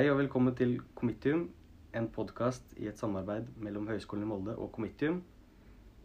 [0.00, 1.42] Hei og velkommen til Komitium,
[1.92, 5.18] en podkast i et samarbeid mellom Høgskolen i Molde og Komitium.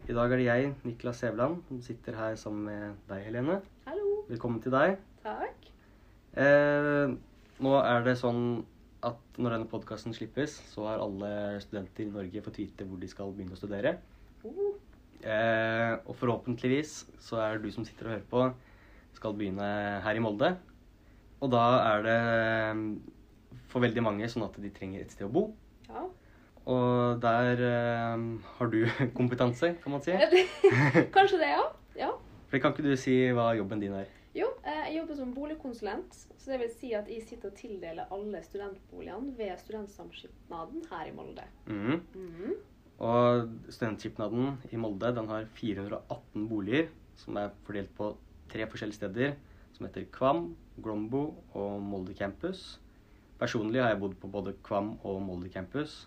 [0.04, 3.56] I dag er det jeg, Niklas Sævland, som sitter her sammen med deg, Helene.
[3.86, 4.10] Hallo.
[4.28, 4.98] Velkommen til deg.
[5.22, 5.70] Takk.
[6.44, 7.14] Eh,
[7.64, 8.44] nå er det sånn
[9.00, 11.32] at når denne podkasten slippes, så har alle
[11.64, 13.96] studenter i Norge fått vite hvor de skal begynne å studere.
[14.44, 14.76] Uh.
[15.24, 16.98] Eh, og forhåpentligvis
[17.30, 18.46] så er det du som sitter og hører på,
[19.16, 19.74] skal begynne
[20.04, 20.58] her i Molde.
[21.40, 22.20] Og da er det
[23.76, 25.50] for veldig mange sånn at de trenger et sted å bo.
[25.90, 26.06] ja.
[26.66, 28.22] Og der eh,
[28.56, 28.78] har du
[29.18, 30.10] kompetanse, kan man si.
[31.14, 31.66] Kanskje det, ja.
[31.94, 32.08] ja.
[32.50, 34.08] For kan ikke du si hva jobben din er?
[34.34, 36.16] Jo, eh, jeg jobber som boligkonsulent.
[36.42, 41.14] Så det vil si at jeg sitter og tildeler alle studentboligene ved Studentsamskipnaden her i
[41.14, 41.44] Molde.
[41.70, 42.00] Mhm.
[42.18, 42.56] Mhm.
[43.06, 46.88] Og Studentskipnaden i Molde den har 418 boliger
[47.20, 48.10] som er fordelt på
[48.50, 49.38] tre forskjellige steder,
[49.76, 50.48] som heter Kvam,
[50.82, 51.22] Glombo
[51.54, 52.80] og Molde campus.
[53.38, 56.06] Personlig har jeg bodd på både Kvam og Molde campus.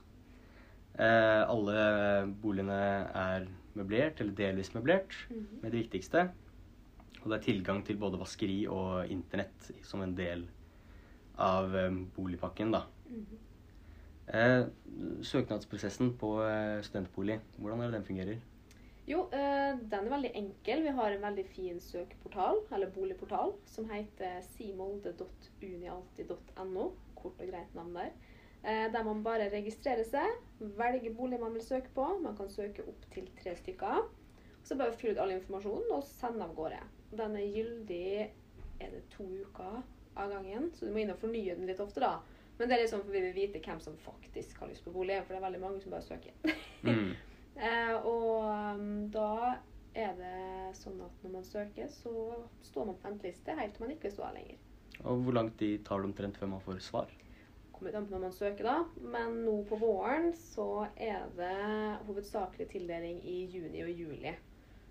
[0.99, 2.79] Eh, alle boligene
[3.15, 3.45] er
[3.77, 5.59] møblert, eller delvis møblert, Mhm.
[5.61, 6.31] med det viktigste.
[7.21, 10.47] Og det er tilgang til både vaskeri og internett som en del
[11.37, 12.83] av eh, boligpakken, da.
[13.09, 13.37] Mhm.
[14.31, 14.65] Eh,
[15.23, 18.37] søknadsprosessen på eh, studentbolig, hvordan er det den fungerer?
[19.07, 20.83] Jo, eh, den er veldig enkel.
[20.83, 26.91] Vi har en veldig fin søkeportal, eller boligportal, som heter simolde.unialti.no.
[27.21, 28.11] Kort og greit navn der.
[28.63, 32.07] Eh, der man bare registrerer seg, velger bolig man vil søke på.
[32.23, 34.09] Man kan søke opp til tre stykker.
[34.63, 36.81] Så bare fyll ut all informasjonen og send av gårde.
[37.15, 38.09] Den er gyldig
[38.79, 39.79] er det to uker
[40.19, 42.19] av gangen, så du må inn og fornye den litt ofte, da.
[42.59, 45.21] Men det er liksom for vi vil vite hvem som faktisk har lyst på bolig,
[45.23, 46.35] for det er veldig mange som bare søker.
[46.79, 47.09] Mm.
[47.59, 49.57] Eh, og um, da
[49.91, 52.13] er det sånn at når man søker, så
[52.63, 54.61] står man på venteliste helt til man ikke står lenger.
[55.07, 57.11] Og hvor lang tid tar det omtrent før man får svar?
[57.71, 59.07] Kommer an på når man søker, da.
[59.13, 61.55] Men nå på våren så er det
[62.09, 64.33] hovedsakelig tildeling i juni og juli.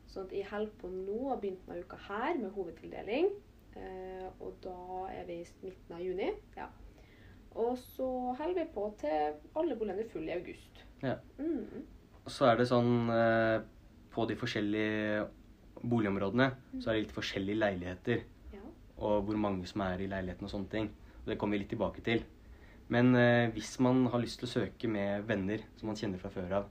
[0.08, 3.28] Sånn at jeg holder på nå og begynt denne uka her med hovedtildeling.
[3.76, 4.78] Eh, og da
[5.12, 6.30] er vi i midten av juni.
[6.56, 6.70] Ja.
[7.58, 8.08] Og så
[8.38, 10.80] holder vi på til alle boligene er fulle i august.
[11.04, 11.18] Ja.
[11.36, 11.84] Mm.
[12.28, 13.60] Så er det sånn eh,
[14.12, 15.28] På de forskjellige
[15.78, 16.48] boligområdene
[16.80, 18.24] så er det litt forskjellige leiligheter.
[18.98, 19.04] Ja.
[19.06, 20.91] Og hvor mange som er i leiligheten og sånne ting.
[21.22, 22.25] Og det kommer vi litt tilbake til.
[22.88, 26.31] Men eh, hvis man har lyst til å søke med venner som man kjenner fra
[26.32, 26.69] før av,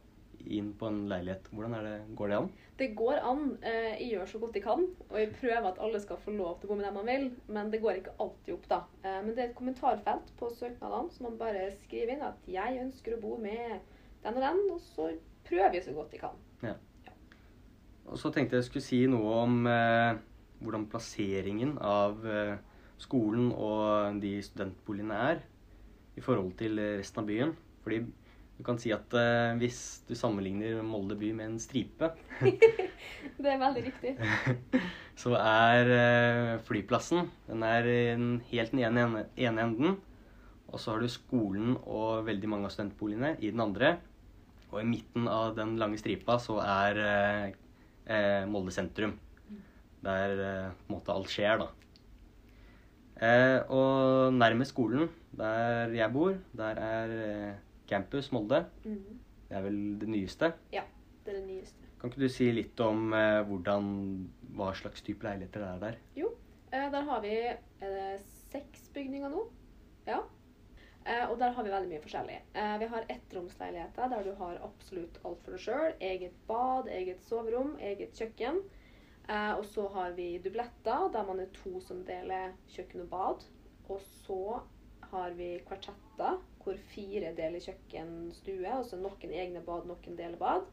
[0.48, 2.50] inn på en leilighet, hvordan det, går det an?
[2.80, 3.44] Det går an.
[3.62, 6.60] Eh, Jeg gjør så godt jeg kan, og jeg prøver at alle skal få lov
[6.60, 8.82] til å bo med dem man vil, men det går ikke alltid opp, da.
[9.04, 12.82] Eh, Men det er et kommentarfelt på søknadene, så man bare skriver inn at 'jeg
[12.86, 13.80] ønsker å bo med
[14.24, 15.12] den og den', og så
[15.46, 16.76] prøver jeg så godt jeg kan.
[18.08, 20.16] Og så tenkte jeg jeg skulle si noe om eh,
[20.62, 22.56] hvordan plasseringen av eh,
[23.02, 25.44] skolen og de studentboligene er
[26.18, 27.54] i forhold til resten av byen.
[27.86, 28.02] Fordi
[28.58, 32.12] du kan si at eh, hvis du sammenligner Molde by med en stripe,
[33.38, 34.16] Det er veldig riktig.
[35.22, 37.90] så er eh, flyplassen den er
[38.50, 39.98] helt den ene, ene enden.
[40.68, 43.96] Og så har du skolen og veldig mange av studentboligene i den andre.
[44.72, 47.46] Og i midten av den lange stripa så er eh,
[48.12, 49.16] eh, Molde sentrum.
[50.08, 51.68] Der eh, på en måte alt skjer, da.
[53.18, 57.56] Eh, og nærmest skolen, der jeg bor, der er eh,
[57.90, 58.66] Campus Molde.
[58.86, 59.20] Mhm.
[59.48, 60.52] Det er vel det nyeste.
[60.74, 60.84] Ja,
[61.26, 61.84] Det er det nyeste.
[62.00, 63.88] Kan ikke du si litt om eh, hvordan,
[64.56, 65.98] hva slags type leiligheter det er der?
[66.72, 67.32] Eh, Der har vi
[67.80, 68.20] det
[68.52, 69.46] seks bygninger nå.
[70.08, 70.20] Ja.
[71.08, 72.38] Eh, og der har vi veldig mye forskjellig.
[72.54, 75.94] Eh, vi har ettromsleiligheter der du har absolutt alt for deg sjøl.
[76.04, 78.60] Eget bad, eget soverom, eget kjøkken.
[79.28, 83.46] Eh, og så har vi dubletter der man er to som deler kjøkken og bad.
[83.92, 84.62] Og så
[85.12, 90.40] har vi kvartetter hvor fire deler kjøkken, stue, og så noen egne bad, noen deler
[90.40, 90.66] bad.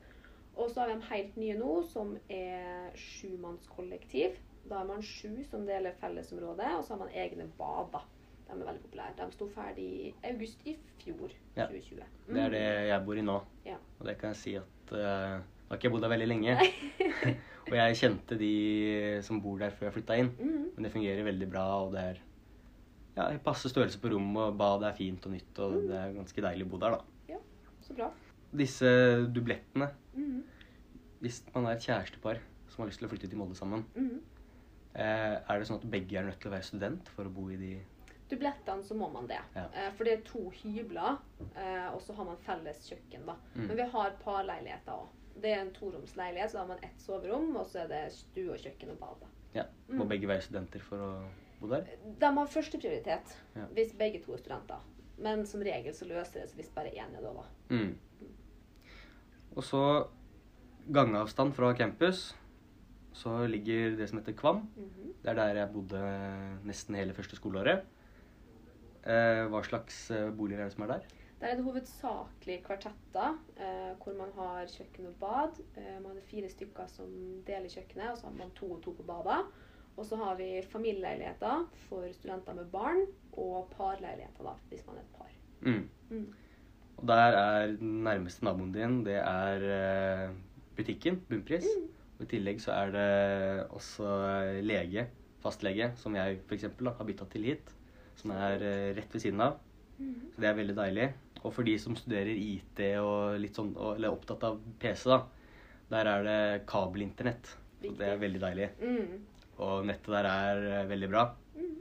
[0.54, 4.38] Og så har vi de helt nye nå, som er sjumannskollektiv.
[4.70, 7.90] Da er man sju som deler fellesområdet, og så har man egne bad.
[7.92, 8.02] da.
[8.44, 9.14] De er veldig populære.
[9.18, 11.66] De sto ferdig i august i fjor, Ja.
[11.66, 12.04] 2020.
[12.28, 13.38] Det er det jeg bor i nå.
[13.66, 13.76] Ja.
[13.98, 16.58] Og det kan jeg si at uh, har ikke jeg bodd der veldig lenge.
[17.64, 18.52] og jeg kjente de
[19.24, 20.30] som bor der før jeg flytta inn.
[20.38, 20.70] Mm.
[20.74, 22.18] Men det fungerer veldig bra, og det er
[23.16, 26.42] ja, passe størrelse på rommet, og badet er fint og nytt, og det er ganske
[26.44, 27.00] deilig å bo der, da.
[27.34, 27.38] Ja,
[27.80, 28.10] Så bra.
[28.54, 28.90] Disse
[29.34, 30.42] dublettene, Mm.
[31.20, 32.38] hvis man er et kjærestepar
[32.68, 34.20] som har lyst til å flytte til Molde sammen, Mm.
[34.94, 37.48] eh, er det sånn at begge er nødt til å være student for å bo
[37.50, 37.80] i de
[38.30, 39.38] Dublettene så må man det.
[39.54, 39.66] Ja.
[39.74, 41.18] Eh, for det er to hybler,
[41.56, 43.26] eh, og så har man felles kjøkken.
[43.26, 43.34] da.
[43.54, 43.66] Mm.
[43.68, 45.08] Men vi har parleiligheter òg.
[45.42, 48.56] Det er en toromsleilighet, så da har man ett soverom, og så er det stue
[48.58, 49.24] kjøkken og bad.
[49.54, 50.08] Ja, Må Mm.
[50.08, 51.24] begge være studenter for å
[51.60, 51.84] bo der?
[52.20, 53.66] De har førsteprioritet Ja.
[53.72, 54.80] hvis begge to er studenter.
[55.18, 57.44] Men som regel så løser det seg hvis bare én er det, da.
[57.70, 57.98] Mm.
[59.56, 60.06] Og så
[60.92, 62.34] gangavstand fra campus,
[63.12, 64.56] så ligger det som heter Kvam.
[64.76, 65.12] Mhm.
[65.22, 66.00] Det er der jeg bodde
[66.64, 67.84] nesten hele første skoleåret.
[69.06, 71.00] Eh, hva slags eh, boliger er det som er der?
[71.44, 75.58] Der er det hovedsakelig kvartetter, eh, hvor man har kjøkken og bad.
[75.76, 77.08] Eh, man har fire stykker som
[77.44, 79.42] deler kjøkkenet, og så har man to og to på badet.
[79.98, 83.02] Og så har vi familieleiligheter for studenter med barn,
[83.32, 85.34] og parleiligheter da, hvis man er et par.
[85.60, 85.90] Mm.
[86.10, 86.32] Mm.
[86.96, 90.32] Og der er den nærmeste naboen din, det er eh,
[90.78, 91.68] butikken, Bunnpris.
[92.16, 95.04] Og I tillegg så er det også eh, lege,
[95.44, 96.64] fastlege, som jeg f.eks.
[96.80, 97.76] har bytta til hit.
[98.16, 99.60] Som er eh, rett ved siden av.
[99.98, 100.32] Mhm.
[100.32, 101.12] Så det er veldig deilig.
[101.44, 105.10] Og for de som studerer IT og litt sånn, og, eller er opptatt av PC,
[105.12, 105.20] da,
[105.92, 107.52] der er det kabelinternett.
[107.84, 108.68] Og det er veldig deilig.
[108.80, 109.50] Mm.
[109.64, 111.26] Og nettet der er eh, veldig bra.
[111.58, 111.74] Mm.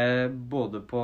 [0.00, 1.02] Eh, både på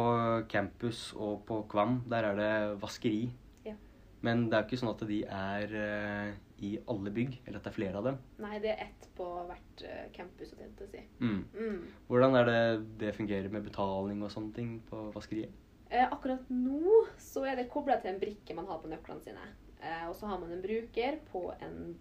[0.49, 3.26] campus og på Kvam, der er det vaskeri.
[3.67, 3.76] Ja.
[4.25, 6.32] Men det er jo ikke sånn at de er eh,
[6.64, 8.19] i alle bygg, eller at det er flere av dem.
[8.40, 11.05] Nei, det er ett på hvert eh, campus, å si.
[11.20, 11.43] Mm.
[11.52, 11.78] Mm.
[12.08, 12.61] Hvordan er det
[13.05, 15.52] det fungerer med betaling og sånne ting på vaskeriet?
[15.88, 19.44] Eh, akkurat nå så er det kobla til en brikke man har på nøklene sine.
[19.81, 21.94] Eh, og så har man en bruker på en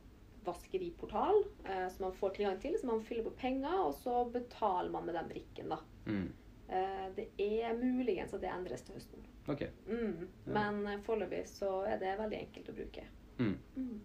[0.46, 2.78] vaskeriportal eh, som man får tilgang til.
[2.80, 5.80] Så man fyller på penger, og så betaler man med den brikken, da.
[6.06, 6.28] Mm.
[6.68, 9.26] Eh, det er muligens at det endres til høsten.
[9.48, 9.68] Ok.
[9.88, 10.28] Mm.
[10.48, 10.52] Ja.
[10.58, 13.08] Men eh, foreløpig så er det veldig enkelt å bruke.
[13.38, 13.58] Mm.
[13.76, 13.98] Mm.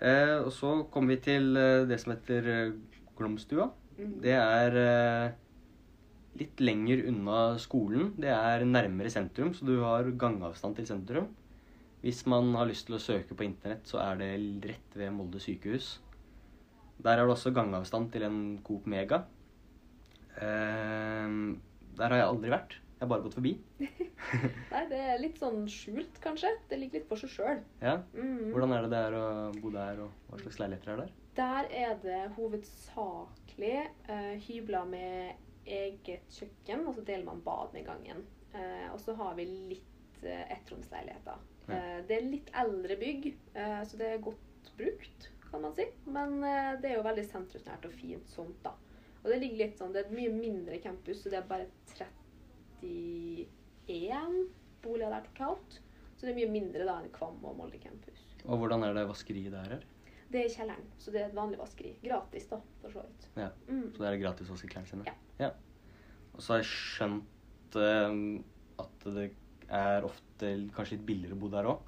[0.00, 1.52] Eh, og så kommer vi til
[1.90, 2.72] det som heter
[3.18, 3.70] Glomstua.
[3.98, 4.18] Mm.
[4.22, 4.82] Det er
[6.38, 8.12] litt lenger unna skolen.
[8.20, 11.28] Det er nærmere sentrum, så du har gangavstand til sentrum.
[12.02, 14.32] Hvis man har lyst til å søke på internett, så er det
[14.68, 15.96] rett ved Molde sykehus.
[17.02, 19.24] Der er det også gangavstand til en Coop Mega.
[20.38, 21.56] Uh,
[21.98, 22.78] der har jeg aldri vært.
[22.98, 23.52] Jeg har bare gått forbi.
[24.72, 26.50] Nei, det er litt sånn skjult, kanskje.
[26.70, 27.60] Det ligger litt for seg sjøl.
[27.82, 28.00] Ja.
[28.14, 28.48] Mm.
[28.50, 29.26] Hvordan er det det er å
[29.58, 31.12] bo der, og hva slags leiligheter er der?
[31.38, 33.76] Der er det hovedsakelig
[34.10, 38.24] uh, hybler med eget kjøkken, og så deler man bad med gangen.
[38.56, 41.38] Eh, og så har vi litt eh, ettromsleiligheter.
[41.68, 41.74] Ja.
[41.78, 45.86] Eh, det er litt eldre bygg, eh, så det er godt brukt, kan man si.
[46.08, 48.72] Men eh, det er jo veldig sentrumsnært og fint sånt, da.
[49.22, 51.66] Og det ligger litt sånn, det er et mye mindre campus, så det er bare
[52.80, 54.48] 31
[54.84, 55.80] boliger der totalt.
[56.18, 58.20] Så det er mye mindre da enn Kvam og Molde campus.
[58.44, 59.82] Og hvordan er det vaskeriet der her?
[60.30, 61.94] Det er i kjelleren, så det er et vanlig vaskeri.
[62.04, 63.28] Gratis, da, for så vidt.
[63.40, 63.48] Ja.
[63.68, 63.86] Mm.
[63.94, 65.14] Så det er gratis å vaske klærne sine?
[65.40, 65.50] Ja.
[66.34, 69.30] Og så har jeg skjønt uh, at det
[69.68, 71.80] er ofte kanskje litt billigere å bo der òg.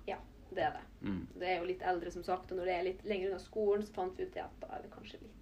[0.51, 0.81] Det er det.
[1.07, 1.21] Mm.
[1.39, 3.85] Det er jo litt eldre, som sagt, og når det er litt lenger unna skolen,
[3.87, 5.37] så fant vi ut det at da er det kanskje litt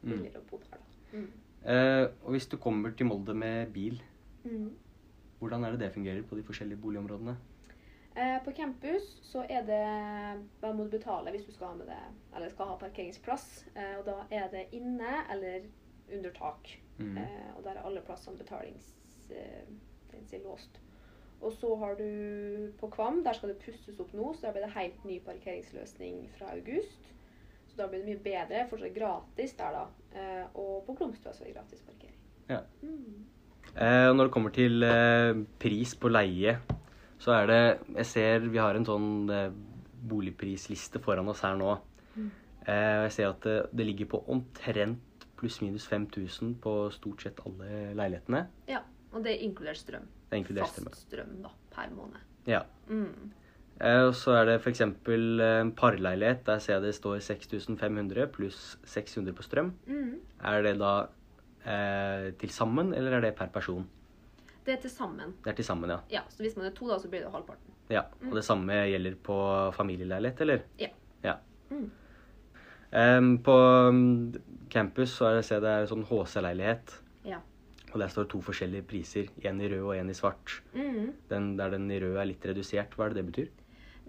[0.00, 0.10] Mm.
[0.14, 1.08] billigere å bo der, da.
[1.12, 1.24] Mm.
[1.68, 3.98] Eh, og hvis du kommer til Molde med bil,
[4.44, 4.70] Mm.
[5.40, 7.34] hvordan er det det fungerer på de forskjellige boligområdene?
[8.20, 9.84] Eh, på campus så er det
[10.60, 12.00] Hva må du betale hvis du skal ha med det
[12.36, 13.46] Eller skal ha parkeringsplass?
[13.72, 15.64] Eh, og da er det inne eller
[16.10, 16.68] under tak.
[16.98, 17.16] Mm.
[17.22, 18.96] Eh, og der er alle plassene betalings...
[20.44, 20.80] Låst.
[21.40, 24.64] Og så har du på Kvam, der skal det pusses opp nå, så der blir
[24.66, 27.08] det helt ny parkeringsløsning fra august.
[27.70, 28.64] Så da blir det mye bedre.
[28.70, 29.84] Fortsatt gratis der, da.
[30.20, 32.18] Eh, og på Glomstua så er det gratis parkering.
[32.50, 32.60] Ja.
[32.82, 33.24] Mm.
[33.70, 36.56] Eh, når det kommer til eh, pris på leie,
[37.20, 37.60] så er det
[37.96, 39.50] Jeg ser vi har en sånn eh,
[40.10, 41.74] boligprisliste foran oss her nå.
[42.16, 42.30] Mm.
[42.64, 47.92] Eh, jeg ser at det, det ligger på omtrent pluss-minus 5000 på stort sett alle
[47.96, 48.46] leilighetene.
[48.68, 50.08] Ja, og det inkluderer strøm.
[50.30, 50.96] Det inkluderer Fast strøm.
[51.04, 52.24] strøm da, per måned.
[52.48, 52.64] Ja.
[52.88, 53.30] Mm.
[53.80, 54.82] Eh, og så er det f.eks.
[54.84, 56.44] en parleilighet.
[56.46, 59.72] Der ser jeg det står 6500 pluss 600 på strøm.
[59.88, 60.18] Mm.
[60.44, 60.92] Er det da
[61.64, 63.88] eh, til sammen, eller er det per person?
[64.64, 65.34] Det er til sammen.
[65.44, 65.98] Det er til sammen, ja.
[66.12, 67.76] Ja, så hvis man er to, da, så blir det halvparten.
[67.90, 68.04] ja.
[68.28, 69.36] Og det samme gjelder på
[69.76, 70.66] familieleilighet, eller?
[70.78, 70.88] Ja.
[71.24, 71.36] ja.
[71.70, 71.90] Mm.
[72.90, 73.54] Um, på
[73.90, 76.96] mm, campus så er det, det er sånn HC-leilighet.
[77.28, 77.40] Ja.
[77.90, 79.30] Og der står to forskjellige priser.
[79.46, 80.60] En i rød og en i svart.
[80.74, 81.12] Mm.
[81.30, 82.94] Den der den i rød er litt redusert.
[82.94, 83.48] Hva er det det betyr?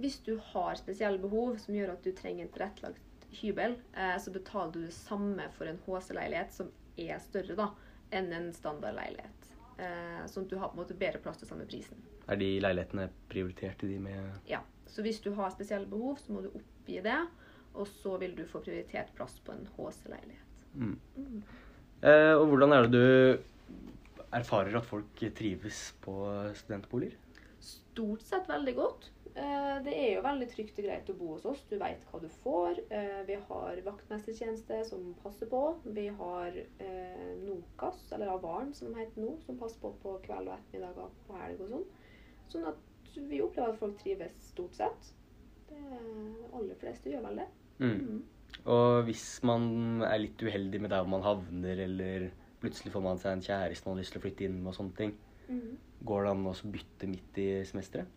[0.02, 4.34] Hvis du har spesielle behov som gjør at du trenger en tilrettelagt hybel, eh, så
[4.34, 7.70] betaler du det samme for en HC-leilighet som er større da,
[8.14, 9.41] enn en standardleilighet.
[9.78, 11.98] Eh, sånn at du har på en måte bedre plass til samme prisen.
[12.30, 14.62] Er de leilighetene prioritert i de med Ja,
[14.92, 17.20] Så hvis du har spesielle behov, så må du oppgi det.
[17.74, 20.66] Og så vil du få prioritert plass på en HC-leilighet.
[20.76, 20.98] mm.
[21.18, 21.44] Mm.
[22.04, 23.44] eh, Og hvordan er det du
[24.34, 26.16] erfarer at folk trives på
[26.56, 27.16] studentboliger?
[27.60, 29.10] Stort sett veldig godt.
[29.36, 31.62] Eh, Det er jo veldig trygt og greit å bo hos oss.
[31.70, 32.80] Du veit hva du får.
[32.92, 35.62] Eh, Vi har vaktmestertjeneste som passer på.
[35.86, 40.48] Vi har eh, NOKAS, eller Avarn som de heter nå, som passer på på kveld
[40.52, 41.88] og ettermiddager på helg og sånn.
[42.52, 45.14] Sånn at vi opplever at folk trives stort sett.
[45.70, 45.80] Det
[46.54, 47.48] aller fleste gjør vel det.
[47.80, 47.98] Mm.
[47.98, 48.22] Mm.
[48.68, 53.32] Og hvis man er litt uheldig med der man havner, eller plutselig får man seg
[53.38, 55.18] en kjæreste man har lyst til å flytte inn med og sånne ting,
[55.52, 55.78] Mm.
[56.06, 58.08] går det an å bytte midt i semesteret?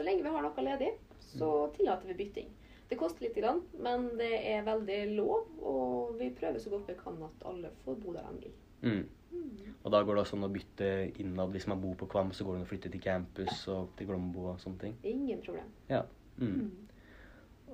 [0.00, 2.46] Så lenge vi har noe ledig, så tillater vi bytting.
[2.88, 6.96] Det koster litt, grann, men det er veldig lov, og vi prøver så godt vi
[7.02, 8.54] kan at alle får bo der de vil.
[8.80, 9.04] Mm.
[9.34, 9.76] Mm.
[9.82, 10.88] Og da går det også an å bytte
[11.20, 11.52] innad.
[11.52, 14.08] Hvis man bor på Kvam, så går det an å flytte til campus og til
[14.08, 14.98] Glombo og sånne ting.
[15.12, 15.68] Ingen problem.
[15.92, 16.06] Ja.
[16.40, 16.72] Mm.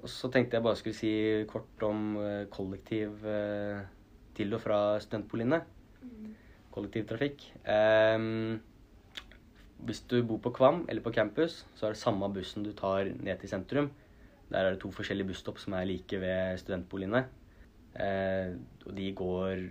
[0.02, 1.16] Og så tenkte jeg bare skulle si
[1.46, 3.86] kort om eh, kollektiv eh,
[4.34, 5.62] til og fra studentboligene.
[6.02, 6.32] Mm.
[6.74, 7.52] Kollektivtrafikk.
[7.70, 8.56] Ehm,
[9.84, 13.10] hvis du bor på Kvam eller på campus, så er det samme bussen du tar
[13.12, 13.90] ned til sentrum.
[14.48, 17.24] Der er det to forskjellige busstopp som er like ved studentboligene.
[17.98, 18.54] Eh,
[18.86, 19.64] og de går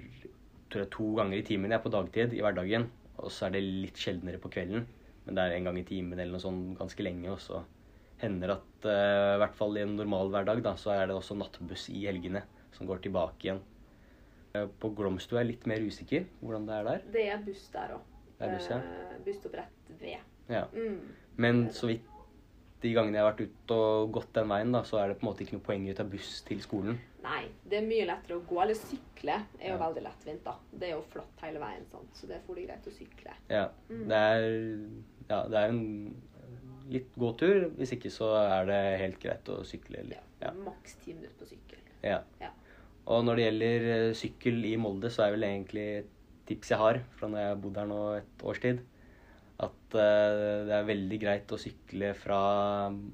[0.69, 2.89] tror jeg, to ganger i timen jeg, på dagtid i hverdagen.
[3.23, 4.85] Og så er det litt sjeldnere på kvelden.
[5.25, 7.31] Men det er en gang i timen eller noe sånt ganske lenge.
[7.31, 7.61] Og så
[8.21, 11.37] hender at eh, i hvert fall i en normal hverdag da, så er det også
[11.39, 12.43] nattbuss i helgene
[12.75, 13.63] som går tilbake igjen.
[14.55, 17.07] Eh, På Glomstua er jeg litt mer usikker hvordan det er der.
[17.15, 18.11] Det er buss der òg.
[18.39, 18.81] Det er buss, ja.
[19.25, 20.17] Busstopp rett ved.
[20.49, 20.65] Ja.
[20.73, 20.99] Mm.
[21.37, 22.03] Men så vidt
[22.81, 25.25] de gangene jeg har vært ute og gått den veien, da, så er det på
[25.25, 26.99] en måte ikke noe poeng å ta buss til skolen.
[27.23, 28.59] Nei, det er mye lettere å gå.
[28.61, 29.81] Eller sykle er jo Ja.
[29.87, 30.53] veldig lettvint, da.
[30.71, 32.05] Det er jo flatt hele veien, sånn.
[32.13, 33.33] så det får det greit å sykle.
[33.49, 34.07] Ja, Mm.
[34.07, 34.79] det er,
[35.29, 36.15] ja, det er en
[36.89, 37.71] litt gåtur.
[37.75, 39.97] Hvis ikke så er det helt greit å sykle.
[39.97, 40.03] Ja.
[40.03, 40.51] Eller, ja.
[40.51, 41.79] Maks ti minutter på sykkel.
[42.03, 42.21] Ja.
[42.39, 42.49] Ja.
[43.07, 46.05] Og når det gjelder eh, sykkel i Molde, så er vel egentlig
[46.49, 48.81] tips jeg har fra når jeg har bodd her nå et års tid,
[49.65, 52.39] at eh, det er veldig greit å sykle fra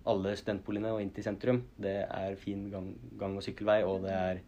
[0.09, 1.61] alle studentboligene og inn til sentrum.
[1.77, 4.41] Det er fin gang, gang- og sykkelvei, og det er,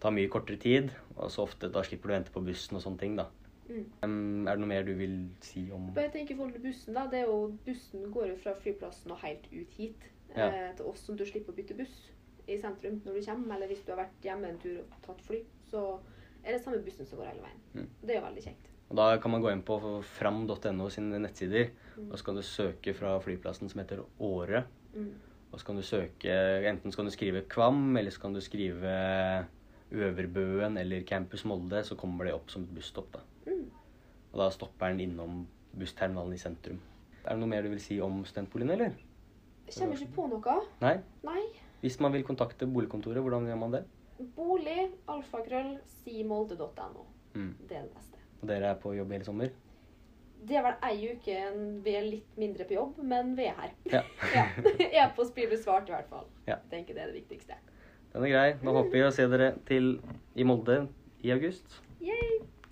[0.00, 0.92] tar mye kortere tid.
[1.16, 3.26] Og så ofte da slipper du å vente på bussen og sånne ting, da.
[3.68, 3.88] Mm.
[4.00, 6.94] Um, er det noe mer du vil si om jeg tenker i forhold til bussen
[6.96, 10.46] da, det er jo, Bussen går jo fra flyplassen og helt ut hit Ja.
[10.46, 11.98] eh, til oss, som du slipper å bytte buss
[12.48, 13.56] i sentrum når du kommer.
[13.56, 15.82] Eller hvis du har vært hjemme en tur og tatt fly, så
[16.44, 17.60] er det samme bussen som går hele veien.
[17.74, 17.88] Mm.
[18.02, 18.64] Det er jo veldig kjekt.
[18.88, 22.12] Og Da kan man gå inn på fram.no sine nettsider, Mm.
[22.12, 24.64] og så kan du søke fra flyplassen som heter Åre.
[24.94, 25.10] Mm.
[25.52, 26.30] Og så kan du søke
[26.68, 29.46] Enten så kan du skrive Kvam, eller så kan du skrive
[29.92, 33.12] Øverbøen eller Campus Molde, så kommer det opp som et busstopp.
[33.12, 33.20] da.
[33.46, 33.70] Mm.
[34.32, 35.46] Og da stopper den innom
[35.78, 36.78] bussterminalen i sentrum.
[37.24, 38.92] Er det noe mer du vil si om studentboligen, eller?
[39.66, 40.60] Jeg kommer ikke på noe.
[40.80, 40.94] Nei?
[41.24, 41.42] Nei.
[41.82, 43.84] Hvis man vil kontakte boligkontoret, hvordan gjør man det?
[44.18, 47.06] Bolig, alfakrøll, simolde.no.
[47.34, 47.54] Mm.
[47.68, 48.18] Det er det beste.
[48.40, 49.54] Og dere er på jobb hele sommer?
[50.48, 51.38] Det er vel ei uke
[51.82, 53.72] vi er litt mindre på jobb, men vi er her.
[53.90, 54.02] Ja.
[54.36, 54.44] ja.
[55.04, 56.28] E-post blir besvart i hvert fall.
[56.46, 56.58] Ja.
[56.58, 57.58] Jeg tenker det er det viktigste.
[58.12, 58.46] Den er grei.
[58.62, 59.96] Nå håper vi å se dere til
[60.38, 60.84] i Molde
[61.26, 61.80] i august.
[62.02, 62.38] Yay!